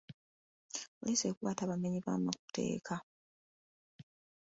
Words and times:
Poliisi 0.97 1.23
ekwata 1.31 1.61
abamenyi 1.73 1.99
b'amateeka. 2.05 2.95